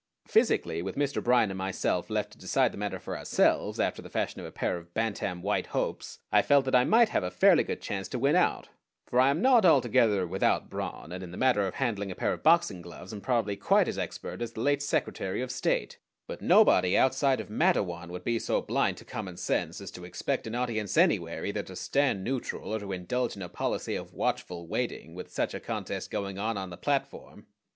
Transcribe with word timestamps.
Physically, 0.27 0.81
with 0.81 0.95
Mr. 0.95 1.23
Bryan 1.23 1.51
and 1.51 1.59
myself 1.59 2.09
left 2.09 2.31
to 2.31 2.37
decide 2.39 2.71
the 2.73 2.77
matter 2.79 2.97
for 2.97 3.15
ourselves, 3.15 3.79
after 3.79 4.01
the 4.01 4.09
fashion 4.09 4.41
of 4.41 4.47
a 4.47 4.51
pair 4.51 4.75
of 4.75 4.91
bantam 4.95 5.43
white 5.43 5.67
hopes, 5.67 6.17
I 6.31 6.41
felt 6.41 6.65
that 6.65 6.73
I 6.73 6.83
might 6.83 7.09
have 7.09 7.21
a 7.23 7.29
fairly 7.29 7.63
good 7.63 7.81
chance 7.83 8.07
to 8.07 8.17
win 8.17 8.35
out; 8.35 8.69
for 9.05 9.19
I 9.19 9.29
am 9.29 9.43
not 9.43 9.63
altogether 9.63 10.25
without 10.25 10.71
brawn, 10.71 11.11
and 11.11 11.23
in 11.23 11.29
the 11.29 11.37
matter 11.37 11.67
of 11.67 11.75
handling 11.75 12.09
a 12.09 12.15
pair 12.15 12.33
of 12.33 12.41
boxing 12.41 12.81
gloves 12.81 13.13
am 13.13 13.21
probably 13.21 13.55
quite 13.55 13.87
as 13.87 13.99
expert 13.99 14.41
as 14.41 14.53
the 14.53 14.61
late 14.61 14.81
Secretary 14.81 15.39
of 15.43 15.51
State; 15.51 15.99
but 16.25 16.41
nobody 16.41 16.97
outside 16.97 17.39
of 17.39 17.49
Matteawan 17.51 18.09
would 18.09 18.23
be 18.23 18.39
so 18.39 18.59
blind 18.59 18.97
to 18.97 19.05
commonsense 19.05 19.79
as 19.79 19.91
to 19.91 20.03
expect 20.03 20.47
an 20.47 20.55
audience 20.55 20.97
anywhere 20.97 21.45
either 21.45 21.61
to 21.61 21.75
stand 21.75 22.23
neutral 22.23 22.73
or 22.73 22.79
to 22.79 22.91
indulge 22.91 23.35
in 23.35 23.43
a 23.43 23.49
policy 23.49 23.95
of 23.95 24.15
"watchful 24.15 24.65
waiting" 24.65 25.13
with 25.13 25.31
such 25.31 25.53
a 25.53 25.59
contest 25.59 26.09
going 26.09 26.39
on 26.39 26.57
on 26.57 26.71
the 26.71 26.75
platform. 26.77 27.45